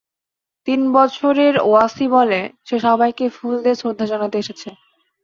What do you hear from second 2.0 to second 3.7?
বলে, সে সবাইকে ফুল